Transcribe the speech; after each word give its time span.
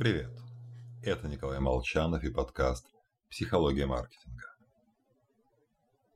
Привет! 0.00 0.32
Это 1.02 1.28
Николай 1.28 1.60
Молчанов 1.60 2.24
и 2.24 2.30
подкаст 2.30 2.86
«Психология 3.28 3.84
маркетинга». 3.84 4.46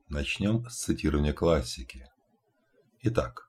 Начнем 0.09 0.67
с 0.67 0.85
цитирования 0.85 1.33
классики. 1.33 2.09
Итак, 3.03 3.47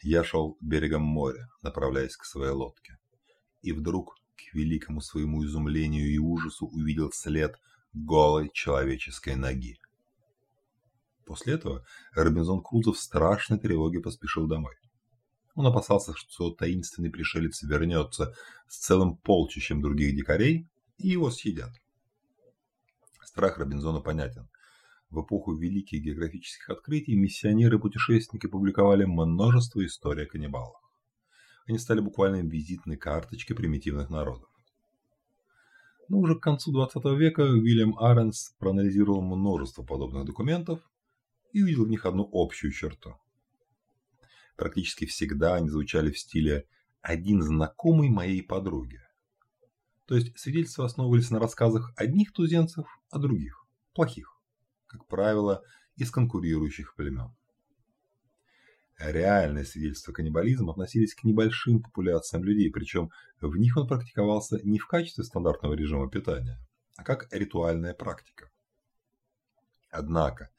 я 0.00 0.24
шел 0.24 0.56
берегом 0.62 1.02
моря, 1.02 1.50
направляясь 1.60 2.16
к 2.16 2.24
своей 2.24 2.52
лодке, 2.52 2.96
и 3.60 3.72
вдруг, 3.72 4.16
к 4.36 4.54
великому 4.54 5.02
своему 5.02 5.44
изумлению 5.44 6.10
и 6.10 6.16
ужасу, 6.16 6.68
увидел 6.68 7.12
след 7.12 7.54
голой 7.92 8.50
человеческой 8.54 9.34
ноги. 9.34 9.78
После 11.26 11.52
этого 11.52 11.84
Робинзон 12.12 12.62
Крузо 12.62 12.94
в 12.94 12.98
страшной 12.98 13.58
тревоге 13.58 14.00
поспешил 14.00 14.46
домой. 14.46 14.76
Он 15.54 15.66
опасался, 15.66 16.14
что 16.14 16.50
таинственный 16.50 17.10
пришелец 17.10 17.62
вернется 17.62 18.34
с 18.68 18.78
целым 18.78 19.16
полчищем 19.16 19.82
других 19.82 20.16
дикарей 20.16 20.66
и 20.98 21.08
его 21.08 21.30
съедят. 21.30 21.70
Страх 23.24 23.58
Робинзона 23.58 24.00
понятен. 24.00 24.48
В 25.10 25.22
эпоху 25.22 25.54
великих 25.54 26.02
географических 26.02 26.70
открытий 26.70 27.14
миссионеры-путешественники 27.16 28.46
публиковали 28.46 29.04
множество 29.04 29.84
историй 29.84 30.24
о 30.24 30.26
каннибалах. 30.26 30.80
Они 31.66 31.78
стали 31.78 32.00
буквально 32.00 32.42
визитной 32.42 32.96
карточкой 32.96 33.56
примитивных 33.56 34.08
народов. 34.08 34.48
Но 36.08 36.18
уже 36.18 36.34
к 36.34 36.42
концу 36.42 36.72
20 36.72 37.04
века 37.18 37.42
Уильям 37.42 37.98
Аренс 37.98 38.54
проанализировал 38.58 39.22
множество 39.22 39.82
подобных 39.82 40.24
документов 40.24 40.80
и 41.52 41.62
увидел 41.62 41.84
в 41.84 41.88
них 41.88 42.06
одну 42.06 42.28
общую 42.32 42.72
черту. 42.72 43.16
Практически 44.62 45.06
всегда 45.06 45.56
они 45.56 45.68
звучали 45.68 46.12
в 46.12 46.18
стиле 46.20 46.68
«один 47.00 47.42
знакомый 47.42 48.10
моей 48.10 48.44
подруги». 48.44 49.00
То 50.06 50.14
есть 50.14 50.38
свидетельства 50.38 50.84
основывались 50.84 51.30
на 51.30 51.40
рассказах 51.40 51.92
одних 51.96 52.32
туземцев 52.32 52.86
о 53.10 53.18
других, 53.18 53.66
плохих, 53.92 54.40
как 54.86 55.08
правило, 55.08 55.64
из 55.96 56.12
конкурирующих 56.12 56.94
племен. 56.94 57.34
Реальные 59.00 59.64
свидетельства 59.64 60.12
каннибализма 60.12 60.70
относились 60.70 61.16
к 61.16 61.24
небольшим 61.24 61.82
популяциям 61.82 62.44
людей, 62.44 62.70
причем 62.70 63.10
в 63.40 63.56
них 63.56 63.76
он 63.76 63.88
практиковался 63.88 64.60
не 64.62 64.78
в 64.78 64.86
качестве 64.86 65.24
стандартного 65.24 65.74
режима 65.74 66.08
питания, 66.08 66.64
а 66.96 67.02
как 67.02 67.26
ритуальная 67.32 67.94
практика. 67.94 68.48
Однако, 69.90 70.50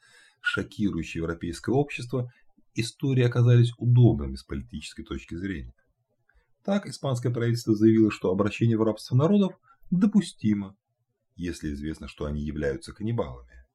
шокирующее 0.42 1.22
европейское 1.22 1.74
общество 1.74 2.30
истории 2.76 3.24
оказались 3.24 3.74
удобными 3.78 4.36
с 4.36 4.44
политической 4.44 5.04
точки 5.04 5.36
зрения. 5.36 5.74
Так, 6.64 6.86
испанское 6.86 7.34
правительство 7.34 7.76
заявило, 7.76 8.10
что 8.12 8.32
обращение 8.32 8.78
в 8.78 8.84
рабство 8.84 9.16
народов 9.16 9.60
допустимо, 9.92 10.76
если 11.36 11.74
известно, 11.74 12.08
что 12.08 12.26
они 12.26 12.42
являются 12.42 12.94
каннибалами. 12.94 13.66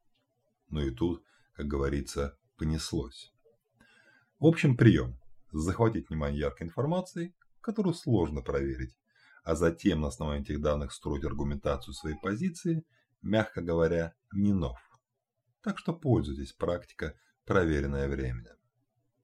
Но 0.68 0.82
и 0.82 0.90
тут, 0.90 1.22
как 1.54 1.66
говорится, 1.66 2.38
понеслось. 2.56 3.32
В 4.38 4.46
общем, 4.46 4.76
прием– 4.76 5.18
захватить 5.52 6.08
внимание 6.08 6.40
яркой 6.40 6.66
информацией, 6.66 7.34
которую 7.60 7.94
сложно 7.94 8.40
проверить, 8.40 8.96
а 9.44 9.54
затем 9.54 10.00
на 10.00 10.08
основании 10.08 10.42
этих 10.42 10.60
данных 10.60 10.92
строить 10.92 11.24
аргументацию 11.24 11.94
своей 11.94 12.16
позиции, 12.20 12.84
мягко 13.22 13.60
говоря, 13.60 14.14
не 14.32 14.52
нов. 14.52 14.78
Так 15.62 15.78
что 15.78 15.92
пользуйтесь, 15.92 16.52
практика, 16.52 17.14
проверенная 17.44 18.08
временем. 18.08 18.57